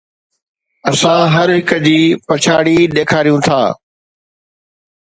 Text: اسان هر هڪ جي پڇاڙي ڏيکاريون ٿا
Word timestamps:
اسان 0.89 1.21
هر 1.35 1.47
هڪ 1.57 1.69
جي 1.85 1.97
پڇاڙي 2.27 2.77
ڏيکاريون 2.95 3.39
ٿا 3.47 3.61